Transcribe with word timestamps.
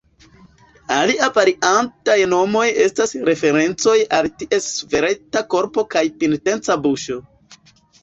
Alia 0.95 1.27
variantaj 1.35 2.15
nomoj 2.31 2.65
estas 2.87 3.15
referencoj 3.29 3.95
al 4.23 4.33
ties 4.41 4.73
svelta 4.81 5.47
korpo 5.55 5.89
kaj 5.97 6.07
pinteca 6.25 6.83
buŝo. 6.91 7.25